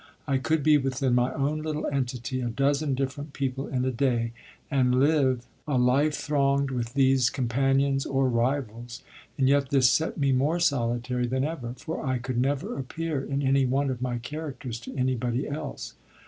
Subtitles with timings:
[0.27, 4.31] I could be within my own little entity a dozen different people in a day,
[4.71, 9.03] and live a life thronged with these companions or rivals;
[9.37, 13.43] and yet this set me more solitary than ever, for I could never appear in
[13.43, 15.93] any one of my characters to anybody else.